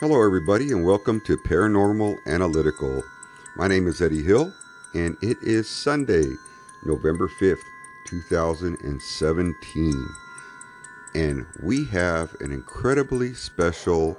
[0.00, 3.04] Hello, everybody, and welcome to Paranormal Analytical.
[3.54, 4.52] My name is Eddie Hill,
[4.92, 6.34] and it is Sunday,
[6.84, 7.62] November 5th,
[8.04, 10.08] 2017.
[11.14, 14.18] And we have an incredibly special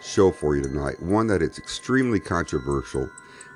[0.00, 1.02] show for you tonight.
[1.02, 3.10] One that is extremely controversial,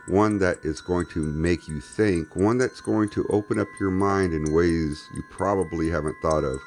[0.08, 3.90] one that is going to make you think, one that's going to open up your
[3.90, 6.58] mind in ways you probably haven't thought of.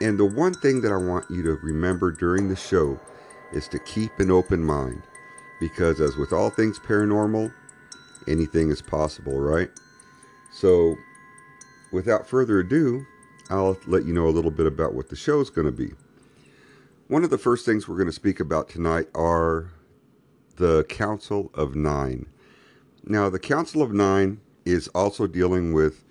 [0.00, 2.98] And the one thing that I want you to remember during the show
[3.54, 5.02] is to keep an open mind.
[5.60, 7.52] Because as with all things paranormal
[8.26, 9.70] anything is possible right?
[10.52, 10.96] So
[11.92, 13.06] without further ado
[13.50, 15.92] i'll let you know a little bit about what the show is going to be.
[17.08, 19.70] One of the first things we're going to speak about tonight are
[20.56, 22.26] the council of nine.
[23.04, 26.04] Now the council of nine is also dealing with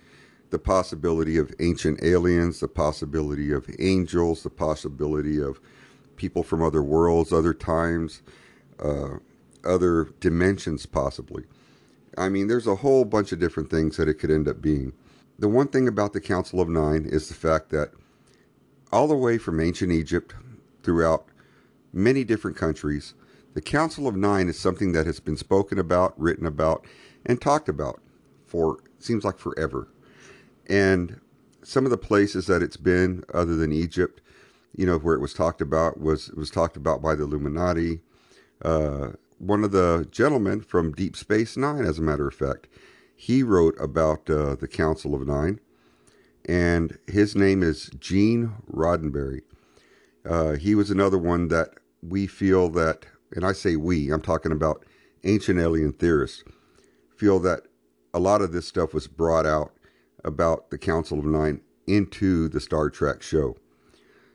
[0.50, 5.60] the possibility of ancient aliens the possibility of angels the possibility of
[6.16, 8.22] people from other worlds, other times,
[8.82, 9.18] uh,
[9.64, 11.44] other dimensions, possibly.
[12.16, 14.92] I mean, there's a whole bunch of different things that it could end up being.
[15.38, 17.90] The one thing about the Council of Nine is the fact that
[18.92, 20.34] all the way from ancient Egypt
[20.82, 21.26] throughout
[21.92, 23.14] many different countries,
[23.54, 26.86] the Council of Nine is something that has been spoken about, written about,
[27.26, 28.00] and talked about
[28.46, 29.88] for seems like forever.
[30.66, 31.20] And
[31.62, 34.20] some of the places that it's been, other than Egypt,
[34.76, 38.00] you know, where it was talked about was was talked about by the Illuminati.
[38.62, 42.68] Uh, one of the gentlemen from Deep Space Nine, as a matter of fact,
[43.14, 45.60] he wrote about uh, the Council of Nine,
[46.46, 49.42] and his name is Gene Roddenberry.
[50.28, 51.70] Uh, he was another one that
[52.02, 54.84] we feel that, and I say we, I'm talking about
[55.24, 56.44] ancient alien theorists,
[57.16, 57.62] feel that
[58.12, 59.72] a lot of this stuff was brought out
[60.24, 63.56] about the Council of Nine into the Star Trek show.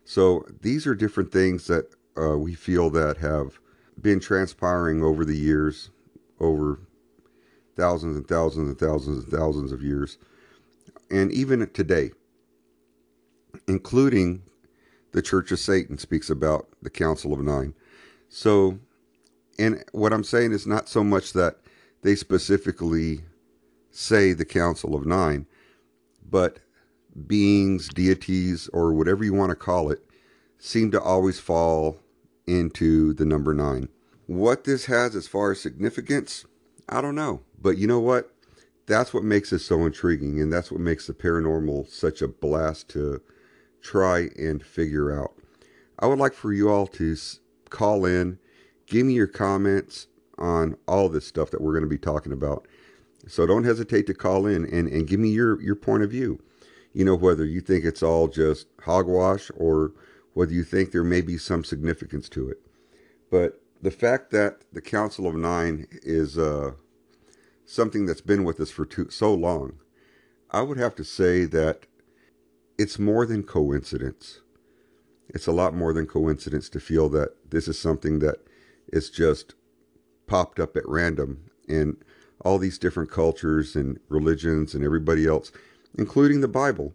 [0.09, 1.85] So these are different things that
[2.19, 3.59] uh, we feel that have
[4.01, 5.91] been transpiring over the years,
[6.39, 6.79] over
[7.75, 10.17] thousands and thousands and thousands and thousands of years,
[11.11, 12.09] and even today,
[13.67, 14.41] including
[15.11, 17.75] the Church of Satan speaks about the Council of Nine.
[18.29, 18.79] So,
[19.59, 21.57] and what I'm saying is not so much that
[22.01, 23.25] they specifically
[23.91, 25.45] say the Council of Nine,
[26.27, 26.61] but
[27.27, 30.03] beings, deities, or whatever you want to call it,
[30.57, 31.99] seem to always fall
[32.47, 33.89] into the number nine.
[34.27, 36.45] What this has as far as significance,
[36.87, 37.41] I don't know.
[37.61, 38.31] But you know what?
[38.85, 42.89] That's what makes it so intriguing, and that's what makes the paranormal such a blast
[42.89, 43.21] to
[43.81, 45.33] try and figure out.
[45.99, 47.15] I would like for you all to
[47.69, 48.39] call in,
[48.87, 52.67] give me your comments on all this stuff that we're going to be talking about.
[53.27, 56.41] So don't hesitate to call in and, and give me your, your point of view
[56.93, 59.93] you know, whether you think it's all just hogwash or
[60.33, 62.59] whether you think there may be some significance to it.
[63.31, 66.71] But the fact that the Council of Nine is uh,
[67.65, 69.73] something that's been with us for too, so long,
[70.51, 71.85] I would have to say that
[72.77, 74.39] it's more than coincidence.
[75.29, 78.37] It's a lot more than coincidence to feel that this is something that
[78.91, 79.53] is just
[80.25, 81.97] popped up at random in
[82.41, 85.51] all these different cultures and religions and everybody else
[85.97, 86.93] including the Bible,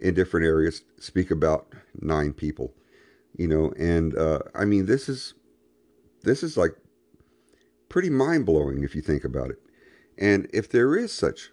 [0.00, 2.74] in different areas, speak about nine people.
[3.36, 5.34] You know, and uh, I mean, this is
[6.22, 6.74] this is like
[7.88, 9.60] pretty mind blowing if you think about it.
[10.18, 11.50] And if there is such,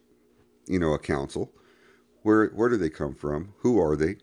[0.66, 1.52] you know, a council,
[2.22, 3.54] where where do they come from?
[3.60, 4.18] Who are they?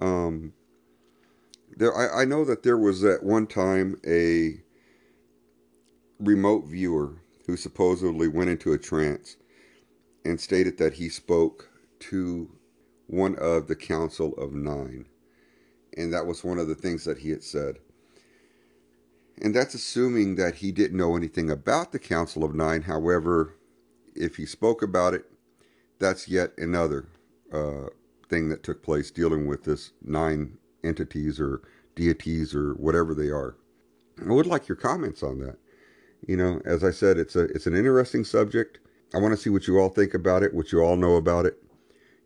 [0.00, 0.52] Um,
[1.76, 4.60] there, I, I know that there was at one time a
[6.18, 7.14] remote viewer
[7.46, 9.36] who supposedly went into a trance
[10.24, 11.70] and stated that he spoke
[12.00, 12.50] to
[13.06, 15.06] one of the Council of Nine.
[15.96, 17.78] And that was one of the things that he had said.
[19.40, 22.82] And that's assuming that he didn't know anything about the Council of Nine.
[22.82, 23.54] However,
[24.14, 25.26] if he spoke about it,
[25.98, 27.06] that's yet another
[27.52, 27.86] uh,
[28.28, 31.62] thing that took place dealing with this nine entities or
[31.94, 33.56] deities or whatever they are.
[34.20, 35.58] I would like your comments on that.
[36.26, 38.78] You know, as I said, it's a it's an interesting subject.
[39.14, 41.46] I want to see what you all think about it, what you all know about
[41.46, 41.62] it.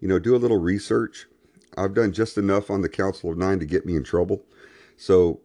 [0.00, 1.26] You know, do a little research.
[1.76, 4.42] I've done just enough on the Council of Nine to get me in trouble.
[4.96, 5.40] So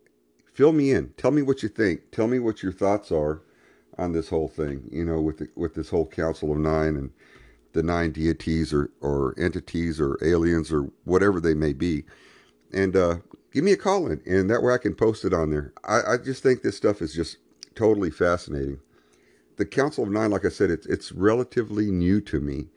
[0.53, 1.09] fill me in.
[1.17, 2.11] Tell me what you think.
[2.11, 3.41] Tell me what your thoughts are
[3.97, 7.11] on this whole thing, you know, with the, with this whole Council of Nine and
[7.73, 12.05] the nine deities or, or entities or aliens or whatever they may be.
[12.71, 13.17] And uh,
[13.51, 15.73] give me a call in, and that way I can post it on there.
[15.83, 17.37] I, I just think this stuff is just
[17.75, 18.79] totally fascinating
[19.63, 22.67] the Council of Nine, like I said, it's it's relatively new to me,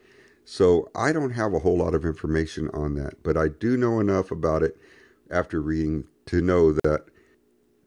[0.44, 3.24] so I don't have a whole lot of information on that.
[3.24, 4.76] But I do know enough about it
[5.28, 7.06] after reading to know that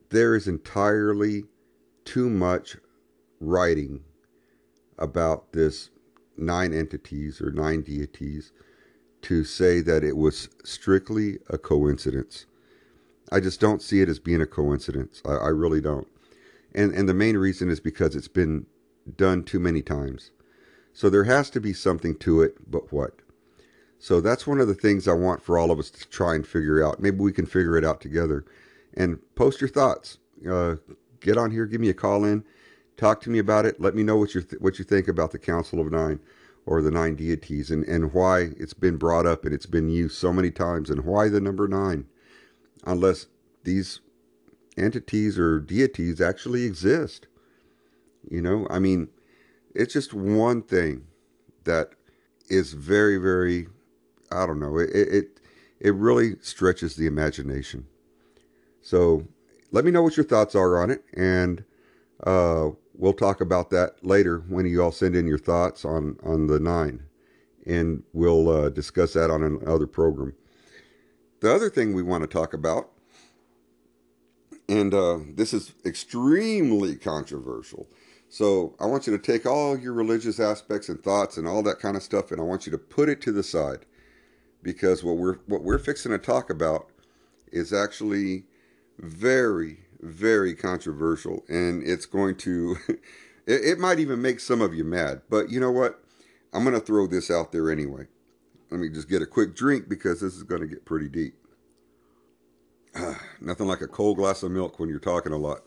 [0.09, 1.45] there is entirely
[2.03, 2.75] too much
[3.39, 4.01] writing
[4.97, 5.91] about this
[6.35, 8.51] nine entities or nine deities
[9.21, 12.47] to say that it was strictly a coincidence.
[13.31, 15.21] I just don't see it as being a coincidence.
[15.25, 16.07] I, I really don't.
[16.75, 18.65] And and the main reason is because it's been
[19.17, 20.31] done too many times.
[20.93, 23.21] So there has to be something to it, but what?
[23.99, 26.47] So that's one of the things I want for all of us to try and
[26.47, 27.01] figure out.
[27.01, 28.45] Maybe we can figure it out together.
[28.93, 30.17] And post your thoughts.
[30.49, 30.77] Uh,
[31.19, 32.43] get on here, give me a call in,
[32.97, 33.79] talk to me about it.
[33.79, 36.19] Let me know what you th- what you think about the Council of Nine
[36.65, 40.17] or the nine deities and, and why it's been brought up and it's been used
[40.17, 42.05] so many times and why the number nine,
[42.85, 43.27] unless
[43.63, 44.01] these
[44.77, 47.27] entities or deities actually exist.
[48.27, 49.09] You know, I mean,
[49.73, 51.05] it's just one thing
[51.63, 51.91] that
[52.49, 53.67] is very, very,
[54.31, 55.39] I don't know, it, it,
[55.79, 57.85] it really stretches the imagination.
[58.81, 59.27] So
[59.71, 61.63] let me know what your thoughts are on it, and
[62.25, 66.47] uh, we'll talk about that later when you all send in your thoughts on, on
[66.47, 67.03] the nine,
[67.65, 70.33] and we'll uh, discuss that on another program.
[71.41, 72.89] The other thing we want to talk about,
[74.67, 77.87] and uh, this is extremely controversial,
[78.29, 81.79] so I want you to take all your religious aspects and thoughts and all that
[81.79, 83.85] kind of stuff, and I want you to put it to the side,
[84.61, 86.89] because what we're what we're fixing to talk about
[87.51, 88.45] is actually
[88.99, 92.99] very very controversial, and it's going to it,
[93.65, 95.21] it might even make some of you mad.
[95.29, 96.01] But you know what?
[96.53, 98.07] I'm going to throw this out there anyway.
[98.71, 101.35] Let me just get a quick drink because this is going to get pretty deep.
[103.41, 105.61] nothing like a cold glass of milk when you're talking a lot.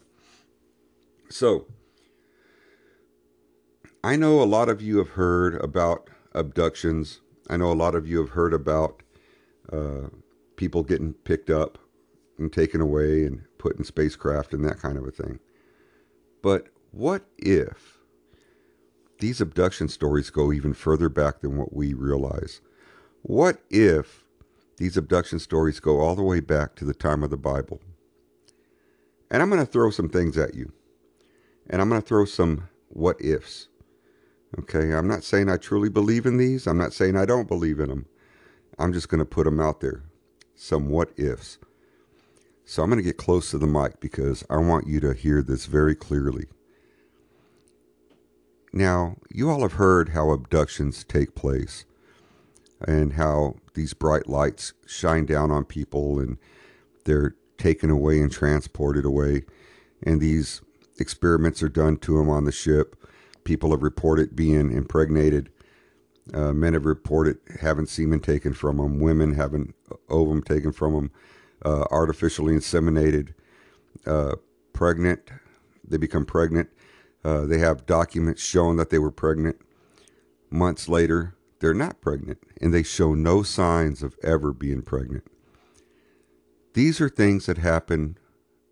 [1.28, 1.66] So,
[4.04, 7.20] I know a lot of you have heard about abductions.
[7.49, 9.00] I know a lot of you have heard about
[9.72, 10.08] uh,
[10.56, 11.78] people getting picked up
[12.37, 15.38] and taken away and put in spacecraft and that kind of a thing.
[16.43, 17.99] But what if
[19.20, 22.60] these abduction stories go even further back than what we realize?
[23.22, 24.25] What if
[24.78, 27.81] these abduction stories go all the way back to the time of the Bible?
[29.31, 30.72] And I'm going to throw some things at you.
[31.70, 33.69] And I'm going to throw some what ifs.
[34.58, 36.66] Okay, I'm not saying I truly believe in these.
[36.66, 38.06] I'm not saying I don't believe in them.
[38.78, 40.02] I'm just going to put them out there.
[40.54, 41.58] Some what ifs.
[42.64, 45.43] So I'm going to get close to the mic because I want you to hear
[45.43, 46.46] this very clearly.
[48.75, 51.84] Now, you all have heard how abductions take place
[52.87, 56.38] and how these bright lights shine down on people and
[57.05, 59.44] they're taken away and transported away.
[60.02, 60.60] And these
[60.98, 62.96] experiments are done to them on the ship
[63.44, 65.50] People have reported being impregnated.
[66.32, 69.00] Uh, men have reported having semen taken from them.
[69.00, 69.74] Women having
[70.08, 71.10] ovum taken from them.
[71.64, 73.34] Uh, artificially inseminated.
[74.06, 74.36] Uh,
[74.72, 75.30] pregnant.
[75.86, 76.68] They become pregnant.
[77.24, 79.56] Uh, they have documents showing that they were pregnant.
[80.50, 85.24] Months later, they're not pregnant, and they show no signs of ever being pregnant.
[86.74, 88.18] These are things that happen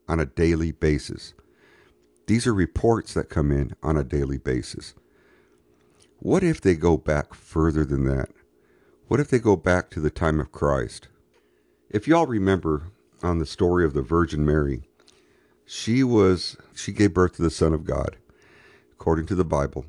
[0.09, 1.35] on a daily basis.
[2.31, 4.95] These are reports that come in on a daily basis.
[6.21, 8.29] What if they go back further than that?
[9.09, 11.09] What if they go back to the time of Christ?
[11.91, 14.83] If y'all remember on the story of the Virgin Mary,
[15.67, 18.17] she was she gave birth to the Son of God,
[18.93, 19.87] according to the Bible.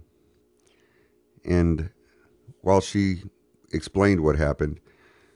[1.45, 1.91] And
[2.61, 3.21] while she
[3.71, 4.79] explained what happened,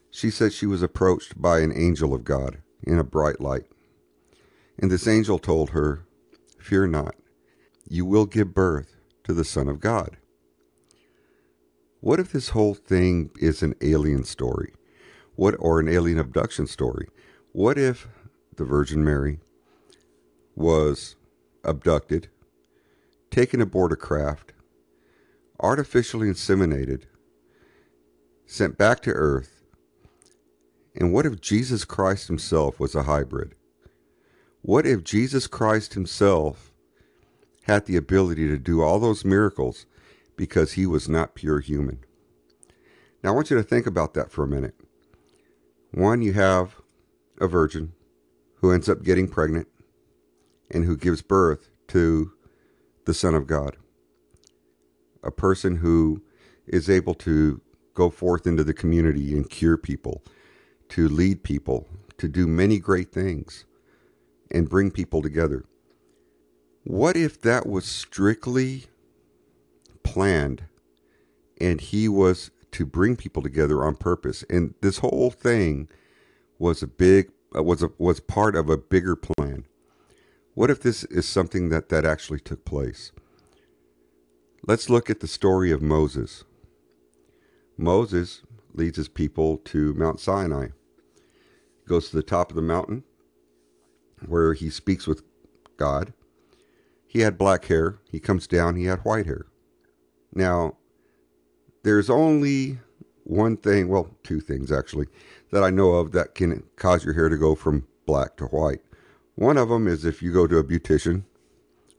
[0.10, 3.68] she said she was approached by an angel of God in a bright light.
[4.80, 6.05] And this angel told her
[6.66, 7.14] Fear not,
[7.88, 10.18] you will give birth to the Son of God.
[12.00, 14.74] What if this whole thing is an alien story?
[15.36, 17.08] What or an alien abduction story?
[17.52, 18.08] What if
[18.56, 19.38] the Virgin Mary
[20.56, 21.16] was
[21.64, 22.30] abducted,
[23.30, 24.54] taken aboard a craft,
[25.60, 27.04] artificially inseminated,
[28.48, 29.62] sent back to Earth,
[30.96, 33.54] and what if Jesus Christ himself was a hybrid?
[34.66, 36.74] What if Jesus Christ himself
[37.66, 39.86] had the ability to do all those miracles
[40.36, 42.00] because he was not pure human?
[43.24, 44.74] Now, I want you to think about that for a minute.
[45.92, 46.82] One, you have
[47.40, 47.94] a virgin
[48.56, 49.68] who ends up getting pregnant
[50.72, 52.32] and who gives birth to
[53.06, 53.78] the Son of God,
[55.22, 56.24] a person who
[56.66, 57.62] is able to
[57.94, 60.24] go forth into the community and cure people,
[60.90, 63.66] to lead people, to do many great things
[64.52, 65.66] and bring people together.
[66.84, 68.86] What if that was strictly
[70.04, 70.66] planned
[71.60, 75.88] and he was to bring people together on purpose and this whole thing
[76.60, 79.66] was a big uh, was a, was part of a bigger plan.
[80.54, 83.12] What if this is something that, that actually took place?
[84.68, 86.44] Let's look at the story of Moses.
[87.78, 88.42] Moses
[88.74, 90.70] leads his people to Mount Sinai,
[91.88, 93.04] goes to the top of the mountain
[94.26, 95.22] where he speaks with
[95.78, 96.14] God.
[97.08, 98.00] He had black hair.
[98.12, 99.46] He comes down, he had white hair.
[100.34, 100.78] Now,
[101.84, 102.80] there's only
[103.24, 105.08] one thing, well, two things actually,
[105.52, 108.82] that I know of that can cause your hair to go from black to white.
[109.36, 111.24] One of them is if you go to a beautician,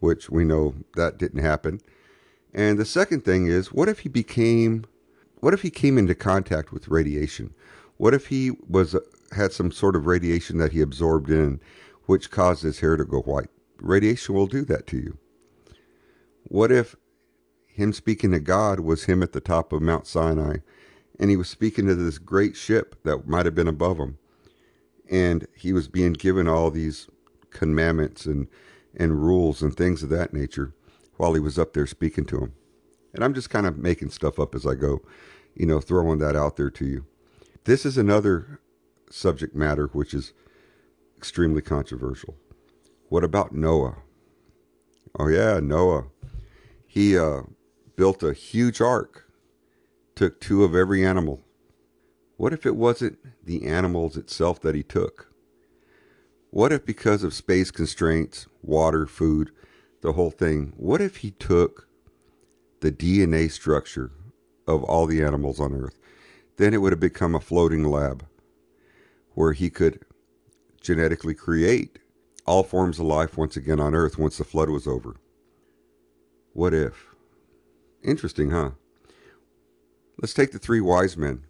[0.00, 1.80] which we know that didn't happen.
[2.54, 4.84] And the second thing is, what if he became,
[5.40, 7.54] what if he came into contact with radiation?
[7.96, 8.94] What if he was
[9.32, 11.60] had some sort of radiation that he absorbed in,
[12.06, 13.50] which caused his hair to go white?
[13.78, 15.18] Radiation will do that to you.
[16.44, 16.96] What if
[17.66, 20.58] him speaking to God was him at the top of Mount Sinai
[21.18, 24.18] and he was speaking to this great ship that might have been above him
[25.10, 27.08] and he was being given all these
[27.50, 28.48] commandments and
[28.98, 30.74] and rules and things of that nature
[31.16, 32.52] while he was up there speaking to him
[33.14, 35.00] and i'm just kind of making stuff up as i go
[35.54, 37.06] you know throwing that out there to you
[37.64, 38.60] this is another
[39.10, 40.32] subject matter which is
[41.26, 42.36] extremely controversial
[43.08, 43.96] what about noah
[45.18, 46.04] oh yeah noah
[46.86, 47.42] he uh,
[47.96, 49.26] built a huge ark
[50.16, 51.42] took two of every animal.
[52.38, 55.30] What if it wasn't the animals itself that he took?
[56.50, 59.50] What if, because of space constraints, water, food,
[60.00, 61.86] the whole thing, what if he took
[62.80, 64.10] the DNA structure
[64.66, 65.98] of all the animals on Earth?
[66.56, 68.24] Then it would have become a floating lab
[69.34, 70.02] where he could
[70.86, 71.98] genetically create
[72.46, 75.16] all forms of life once again on Earth once the flood was over.
[76.52, 77.08] What if?
[78.04, 78.70] Interesting, huh?
[80.22, 81.44] Let's take the three wise men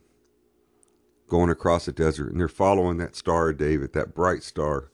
[1.28, 4.90] going across the desert and they're following that star David, that bright star.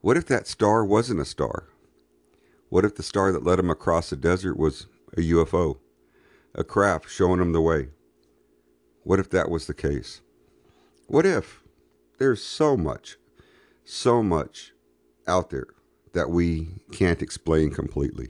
[0.00, 1.68] What if that star wasn't a star?
[2.70, 5.78] What if the star that led them across the desert was a UFO,
[6.54, 7.88] a craft showing them the way?
[9.04, 10.22] What if that was the case?
[11.06, 11.62] What if
[12.18, 13.18] there's so much,
[13.84, 14.72] so much
[15.26, 15.68] out there
[16.12, 18.28] that we can't explain completely?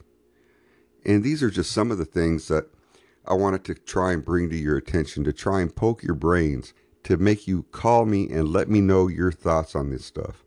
[1.05, 2.67] And these are just some of the things that
[3.27, 6.75] I wanted to try and bring to your attention, to try and poke your brains,
[7.05, 10.45] to make you call me and let me know your thoughts on this stuff.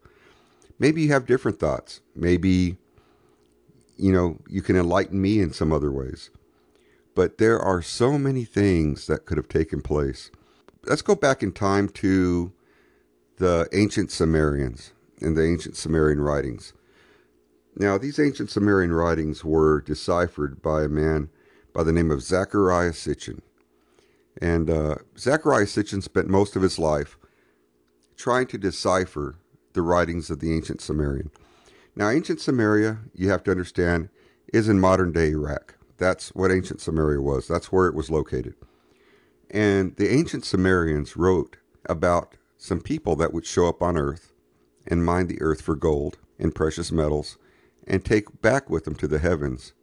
[0.80, 2.02] Maybe you have different thoughts.
[2.16, 2.78] Maybe,
[3.98, 6.30] you know, you can enlighten me in some other ways.
[7.14, 10.32] But there are so many things that could have taken place.
[10.84, 12.52] Let's go back in time to
[13.38, 14.92] the ancient Sumerians
[15.22, 16.74] and the ancient Sumerian writings.
[17.78, 21.30] Now, these ancient Sumerian writings were deciphered by a man
[21.74, 23.42] by the name of Zachariah Sitchin.
[24.42, 27.18] And uh, Zachariah Sitchin spent most of his life
[28.16, 29.36] trying to decipher
[29.74, 31.32] the writings of the ancient Sumerian.
[31.96, 34.10] Now, ancient Sumeria, you have to understand,
[34.54, 35.76] is in modern day Iraq.
[35.98, 38.56] That's what ancient Sumeria was, that's where it was located.
[39.50, 41.58] And the ancient Sumerians wrote
[41.88, 44.34] about some people that would show up on earth
[44.88, 47.38] and mine the earth for gold and precious metals
[47.88, 49.74] and take back with them to the heavens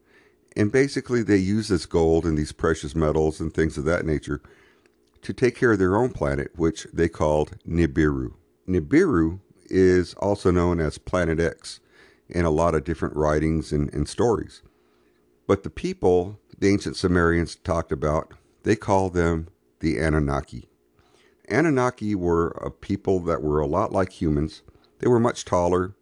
[0.56, 4.42] and basically, they use this gold and these precious metals and things of that nature
[5.22, 8.34] to take care of their own planet, which they called Nibiru.
[8.68, 11.80] Nibiru is also known as Planet X
[12.28, 14.62] in a lot of different writings and, and stories.
[15.46, 19.48] But the people the ancient Sumerians talked about, they call them
[19.80, 20.68] the Anunnaki.
[21.48, 24.62] Anunnaki were a people that were a lot like humans.
[25.02, 25.94] They were much taller.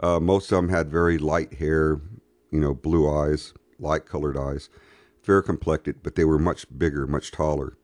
[0.00, 2.00] Uh, most of them had very light hair,
[2.50, 4.68] you know, blue eyes light colored eyes,
[5.22, 7.76] fair complected, but they were much bigger, much taller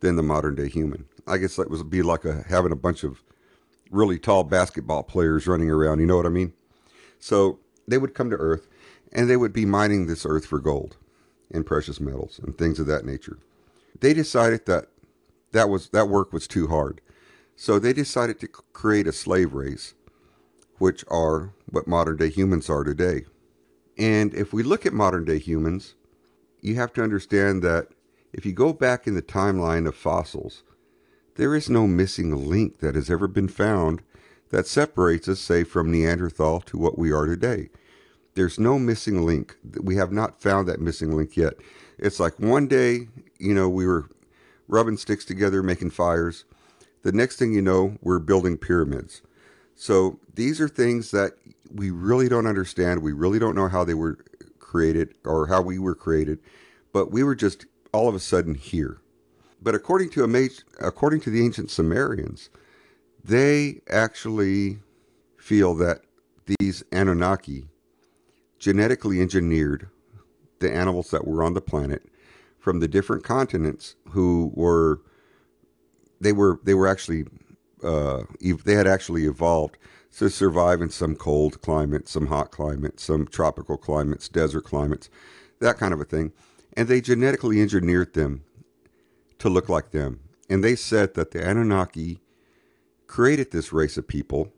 [0.00, 1.06] than the modern day human.
[1.26, 3.22] I guess that would be like a, having a bunch of
[3.90, 6.00] really tall basketball players running around.
[6.00, 6.52] You know what I mean?
[7.18, 8.68] So they would come to Earth
[9.12, 10.96] and they would be mining this Earth for gold
[11.50, 13.38] and precious metals and things of that nature.
[14.00, 14.86] They decided that
[15.52, 17.00] that was that work was too hard.
[17.54, 19.94] So they decided to create a slave race,
[20.82, 23.24] which are what modern day humans are today.
[23.96, 25.94] And if we look at modern day humans,
[26.60, 27.86] you have to understand that
[28.32, 30.64] if you go back in the timeline of fossils,
[31.36, 34.02] there is no missing link that has ever been found
[34.50, 37.70] that separates us, say, from Neanderthal to what we are today.
[38.34, 39.56] There's no missing link.
[39.80, 41.54] We have not found that missing link yet.
[41.96, 43.06] It's like one day,
[43.38, 44.08] you know, we were
[44.66, 46.44] rubbing sticks together, making fires.
[47.02, 49.22] The next thing you know, we're building pyramids.
[49.82, 51.32] So these are things that
[51.68, 53.02] we really don't understand.
[53.02, 54.16] We really don't know how they were
[54.60, 56.38] created or how we were created,
[56.92, 58.98] but we were just all of a sudden here.
[59.60, 60.48] But according to a
[60.78, 62.48] according to the ancient Sumerians,
[63.24, 64.78] they actually
[65.36, 66.02] feel that
[66.46, 67.66] these Anunnaki
[68.60, 69.88] genetically engineered
[70.60, 72.04] the animals that were on the planet
[72.60, 75.00] from the different continents who were
[76.20, 77.24] they were they were actually
[77.82, 78.24] uh,
[78.64, 79.78] they had actually evolved
[80.18, 85.08] to survive in some cold climate, some hot climate, some tropical climates, desert climates,
[85.60, 86.32] that kind of a thing.
[86.76, 88.44] And they genetically engineered them
[89.38, 90.20] to look like them.
[90.48, 92.20] And they said that the Anunnaki
[93.06, 94.52] created this race of people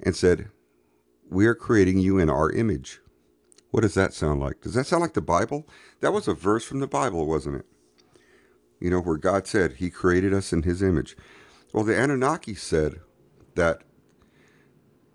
[0.00, 0.50] and said,
[1.28, 3.00] We are creating you in our image.
[3.70, 4.60] What does that sound like?
[4.60, 5.66] Does that sound like the Bible?
[6.00, 7.66] That was a verse from the Bible, wasn't it?
[8.80, 11.16] You know, where God said He created us in His image.
[11.74, 13.00] Well, the Anunnaki said
[13.56, 13.82] that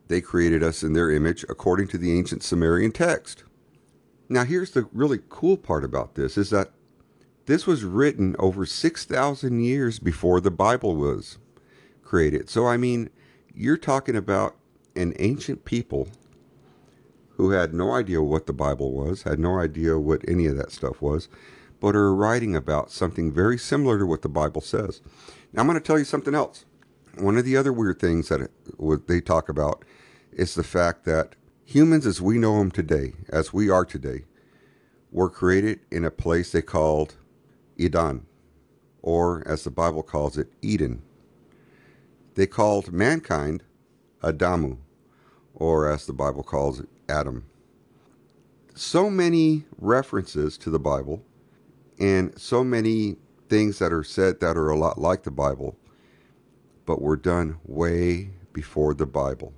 [0.09, 3.45] they created us in their image according to the ancient Sumerian text.
[4.27, 6.71] Now, here's the really cool part about this is that
[7.45, 11.37] this was written over 6,000 years before the Bible was
[12.03, 12.49] created.
[12.49, 13.09] So, I mean,
[13.55, 14.57] you're talking about
[14.97, 16.09] an ancient people
[17.37, 20.73] who had no idea what the Bible was, had no idea what any of that
[20.73, 21.29] stuff was,
[21.79, 25.01] but are writing about something very similar to what the Bible says.
[25.53, 26.65] Now, I'm going to tell you something else.
[27.17, 28.50] One of the other weird things that
[29.07, 29.83] they talk about
[30.31, 34.25] is the fact that humans, as we know them today, as we are today,
[35.12, 37.15] were created in a place they called
[37.77, 38.25] Eden,
[39.01, 41.01] or as the Bible calls it, Eden.
[42.36, 43.63] They called mankind
[44.21, 44.77] Adamu,
[45.55, 47.45] or as the Bible calls it, Adam.
[48.75, 51.24] So many references to the Bible
[52.00, 53.18] and so many
[53.50, 55.75] things that are said that are a lot like the Bible,
[56.86, 59.53] but were done way before the Bible,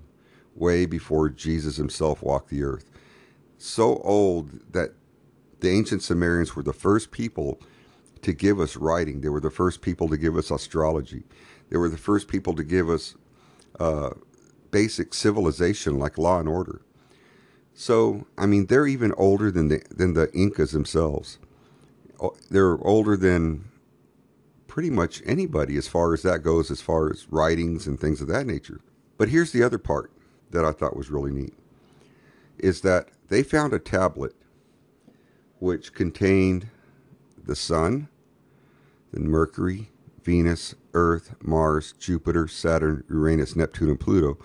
[0.55, 2.89] way before Jesus himself walked the earth.
[3.57, 4.91] So old that
[5.59, 7.59] the ancient Sumerians were the first people
[8.23, 9.21] to give us writing.
[9.21, 11.23] They were the first people to give us astrology.
[11.69, 13.15] They were the first people to give us
[13.79, 14.11] uh,
[14.71, 16.81] basic civilization like law and order.
[17.73, 21.39] So, I mean, they're even older than the than the Incas themselves.
[22.49, 23.65] They're older than
[24.67, 28.27] pretty much anybody as far as that goes, as far as writings and things of
[28.29, 28.79] that nature.
[29.17, 30.11] But here's the other part
[30.51, 31.53] that I thought was really neat
[32.57, 34.35] is that they found a tablet
[35.59, 36.67] which contained
[37.43, 38.07] the sun,
[39.11, 39.89] then Mercury,
[40.23, 44.37] Venus, Earth, Mars, Jupiter, Saturn, Uranus, Neptune, and Pluto.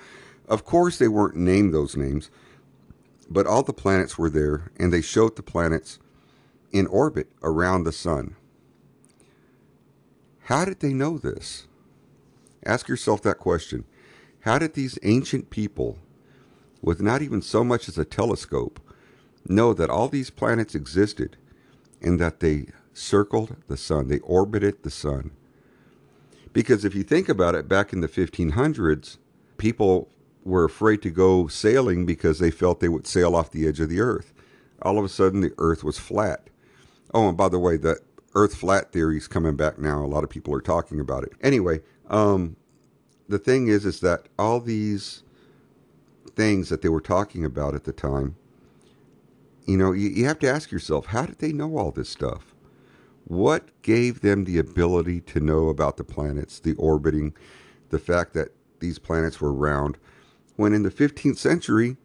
[0.48, 2.30] Of course, they weren't named those names,
[3.28, 5.98] but all the planets were there, and they showed the planets
[6.78, 8.36] in orbit around the sun.
[10.44, 11.66] How did they know this?
[12.64, 13.84] Ask yourself that question.
[14.40, 15.98] How did these ancient people,
[16.82, 18.80] with not even so much as a telescope,
[19.48, 21.36] know that all these planets existed
[22.00, 25.32] and that they circled the sun, they orbited the sun?
[26.52, 29.18] Because if you think about it, back in the 1500s,
[29.58, 30.08] people
[30.44, 33.88] were afraid to go sailing because they felt they would sail off the edge of
[33.88, 34.32] the earth.
[34.80, 36.48] All of a sudden, the earth was flat.
[37.16, 37.98] Oh, and by the way, the
[38.34, 40.04] earth flat theory is coming back now.
[40.04, 41.32] A lot of people are talking about it.
[41.42, 42.56] Anyway, um,
[43.26, 45.22] the thing is, is that all these
[46.36, 48.36] things that they were talking about at the time,
[49.66, 52.54] you know, you, you have to ask yourself, how did they know all this stuff?
[53.24, 57.34] What gave them the ability to know about the planets, the orbiting,
[57.88, 58.50] the fact that
[58.80, 59.96] these planets were round?
[60.56, 61.96] when in the 15th century,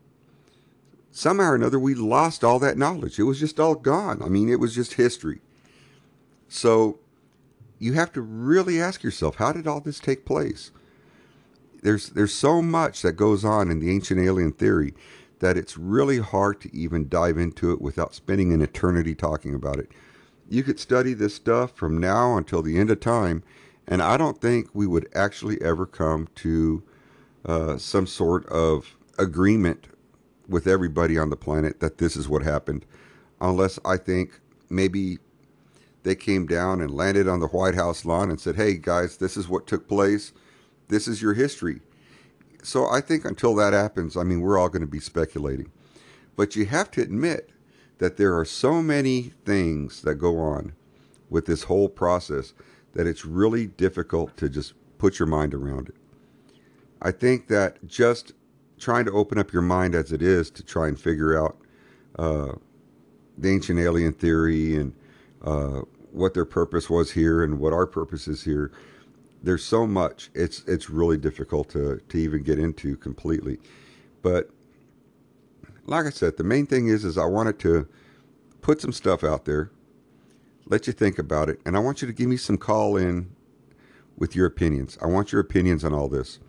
[1.11, 3.19] somehow or another, we lost all that knowledge.
[3.19, 4.21] It was just all gone.
[4.23, 5.41] I mean, it was just history.
[6.47, 6.99] So
[7.79, 10.71] you have to really ask yourself, how did all this take place?
[11.81, 14.93] There's there's so much that goes on in the ancient alien theory
[15.39, 19.79] that it's really hard to even dive into it without spending an eternity talking about
[19.79, 19.89] it.
[20.47, 23.41] You could study this stuff from now until the end of time,
[23.87, 26.83] and I don't think we would actually ever come to
[27.43, 29.87] uh, some sort of agreement
[30.47, 32.85] with everybody on the planet that this is what happened,
[33.39, 35.17] unless I think maybe
[36.03, 39.37] they came down and landed on the White House lawn and said, "Hey guys, this
[39.37, 40.33] is what took place.
[40.87, 41.81] This is your history."
[42.63, 45.71] So I think until that happens, I mean, we're all going to be speculating.
[46.35, 47.49] But you have to admit
[47.97, 50.73] that there are so many things that go on
[51.29, 52.53] with this whole process
[52.93, 55.95] that it's really difficult to just put your mind around it.
[57.01, 58.33] I think that just
[58.81, 61.57] trying to open up your mind as it is to try and figure out
[62.19, 62.53] uh,
[63.37, 64.93] the ancient alien theory and
[65.43, 68.71] uh, what their purpose was here and what our purpose is here.
[69.43, 70.29] There's so much.
[70.33, 73.59] It's it's really difficult to to even get into completely.
[74.21, 74.49] But
[75.85, 77.87] like I said, the main thing is is I wanted to
[78.61, 79.71] put some stuff out there,
[80.65, 83.31] let you think about it, and I want you to give me some call in
[84.15, 84.97] with your opinions.
[85.01, 86.39] I want your opinions on all this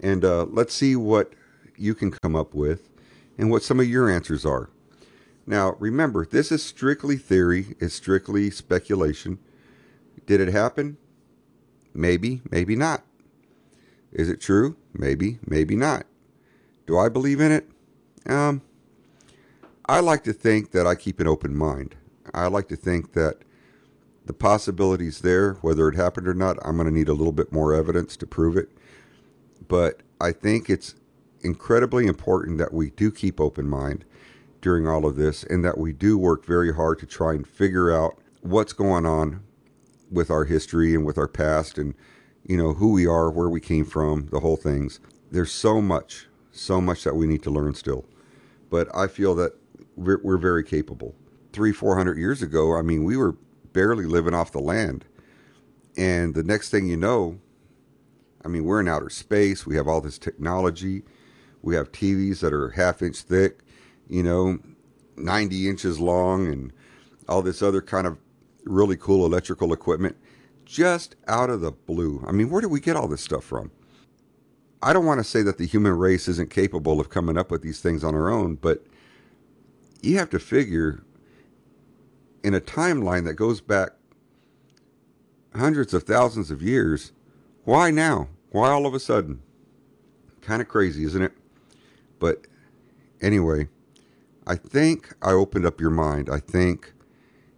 [0.00, 1.32] and uh, let's see what
[1.80, 2.88] you can come up with
[3.38, 4.70] and what some of your answers are.
[5.46, 9.38] Now, remember, this is strictly theory, it's strictly speculation.
[10.26, 10.96] Did it happen?
[11.94, 13.04] Maybe, maybe not.
[14.12, 14.76] Is it true?
[14.92, 16.06] Maybe, maybe not.
[16.86, 17.70] Do I believe in it?
[18.26, 18.62] Um,
[19.86, 21.96] I like to think that I keep an open mind.
[22.32, 23.38] I like to think that
[24.26, 27.52] the possibilities there, whether it happened or not, I'm going to need a little bit
[27.52, 28.70] more evidence to prove it.
[29.66, 30.94] But I think it's
[31.42, 34.04] incredibly important that we do keep open mind
[34.60, 37.90] during all of this and that we do work very hard to try and figure
[37.90, 39.42] out what's going on
[40.10, 41.94] with our history and with our past and
[42.44, 45.00] you know who we are where we came from the whole things.
[45.30, 48.04] There's so much so much that we need to learn still.
[48.70, 49.52] But i feel that
[49.96, 51.14] we're, we're very capable.
[51.52, 53.36] Three four hundred years ago i mean we were
[53.72, 55.04] barely living off the land.
[55.96, 57.38] And the next thing you know
[58.44, 59.66] i mean we're in outer space.
[59.66, 61.02] We have all this technology
[61.62, 63.60] we have tvs that are half inch thick
[64.08, 64.58] you know
[65.16, 66.72] 90 inches long and
[67.28, 68.18] all this other kind of
[68.64, 70.16] really cool electrical equipment
[70.64, 72.24] just out of the blue.
[72.26, 73.72] I mean, where do we get all this stuff from?
[74.82, 77.62] I don't want to say that the human race isn't capable of coming up with
[77.62, 78.84] these things on our own, but
[80.00, 81.02] you have to figure
[82.42, 83.90] in a timeline that goes back
[85.54, 87.12] hundreds of thousands of years,
[87.64, 88.28] why now?
[88.50, 89.42] Why all of a sudden?
[90.40, 91.32] Kind of crazy, isn't it?
[92.20, 92.46] But
[93.20, 93.68] anyway,
[94.46, 96.30] I think I opened up your mind.
[96.30, 96.92] I think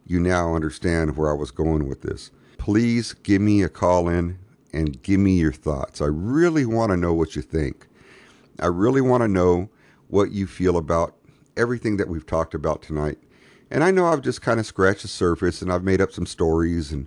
[0.07, 2.31] you now understand where I was going with this.
[2.57, 4.39] Please give me a call in
[4.73, 6.01] and give me your thoughts.
[6.01, 7.87] I really want to know what you think.
[8.59, 9.69] I really want to know
[10.09, 11.17] what you feel about
[11.57, 13.19] everything that we've talked about tonight.
[13.71, 16.27] And I know I've just kind of scratched the surface and I've made up some
[16.27, 17.07] stories and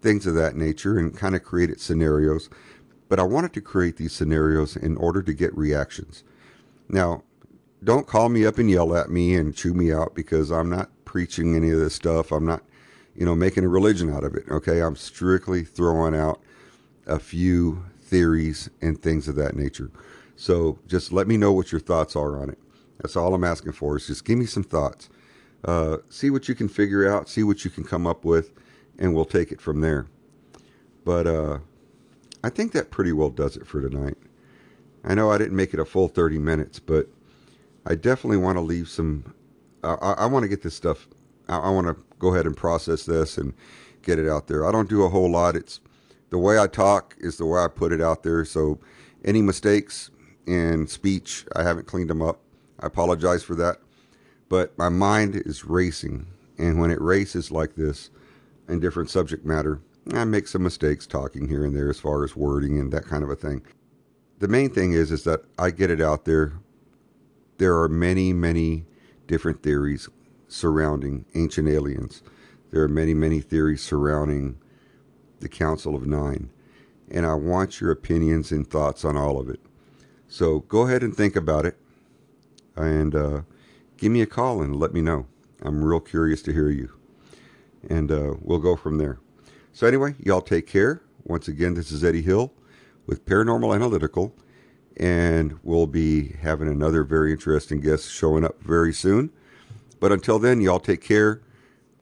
[0.00, 2.48] things of that nature and kind of created scenarios.
[3.08, 6.24] But I wanted to create these scenarios in order to get reactions.
[6.88, 7.22] Now,
[7.82, 10.90] don't call me up and yell at me and chew me out because I'm not
[11.04, 12.32] preaching any of this stuff.
[12.32, 12.62] I'm not,
[13.14, 14.44] you know, making a religion out of it.
[14.50, 14.80] Okay.
[14.80, 16.40] I'm strictly throwing out
[17.06, 19.90] a few theories and things of that nature.
[20.36, 22.58] So just let me know what your thoughts are on it.
[22.98, 25.08] That's all I'm asking for is just give me some thoughts.
[25.64, 28.52] Uh, see what you can figure out, see what you can come up with,
[28.98, 30.06] and we'll take it from there.
[31.04, 31.58] But uh,
[32.44, 34.16] I think that pretty well does it for tonight.
[35.06, 37.08] I know I didn't make it a full 30 minutes, but
[37.86, 39.34] I definitely want to leave some
[39.86, 41.06] I, I want to get this stuff.
[41.48, 43.54] I, I want to go ahead and process this and
[44.02, 44.66] get it out there.
[44.66, 45.56] I don't do a whole lot.
[45.56, 45.80] It's
[46.30, 48.44] the way I talk is the way I put it out there.
[48.44, 48.78] So
[49.24, 50.10] any mistakes
[50.46, 52.40] in speech, I haven't cleaned them up.
[52.80, 53.78] I apologize for that.
[54.48, 56.26] But my mind is racing.
[56.58, 58.10] And when it races like this
[58.68, 59.80] in different subject matter,
[60.14, 63.24] I make some mistakes talking here and there as far as wording and that kind
[63.24, 63.62] of a thing.
[64.38, 66.54] The main thing is is that I get it out there.
[67.58, 68.84] There are many, many
[69.26, 70.08] different theories
[70.48, 72.22] surrounding ancient aliens.
[72.70, 74.58] There are many, many theories surrounding
[75.40, 76.50] the Council of Nine.
[77.10, 79.60] And I want your opinions and thoughts on all of it.
[80.28, 81.78] So go ahead and think about it
[82.76, 83.42] and uh,
[83.96, 85.26] give me a call and let me know.
[85.62, 86.92] I'm real curious to hear you.
[87.88, 89.18] And uh, we'll go from there.
[89.72, 91.02] So, anyway, y'all take care.
[91.24, 92.52] Once again, this is Eddie Hill
[93.06, 94.34] with Paranormal Analytical
[94.96, 99.30] and we'll be having another very interesting guest showing up very soon.
[100.00, 101.42] But until then, y'all take care.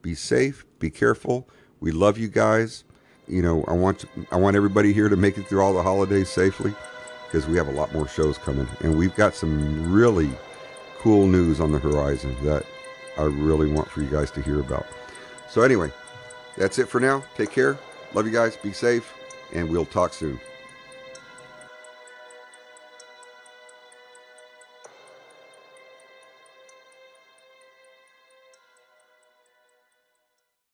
[0.01, 0.65] Be safe.
[0.79, 1.49] Be careful.
[1.79, 2.83] We love you guys.
[3.27, 6.29] You know, I want I want everybody here to make it through all the holidays
[6.29, 6.73] safely
[7.25, 10.29] because we have a lot more shows coming, and we've got some really
[10.99, 12.65] cool news on the horizon that
[13.17, 14.85] I really want for you guys to hear about.
[15.49, 15.91] So anyway,
[16.55, 17.23] that's it for now.
[17.35, 17.77] Take care.
[18.13, 18.55] Love you guys.
[18.57, 19.13] Be safe,
[19.53, 20.39] and we'll talk soon.